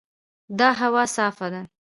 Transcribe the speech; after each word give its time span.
دا 0.59 0.69
هوا 0.79 1.03
صافه 1.15 1.47
ده. 1.53 1.61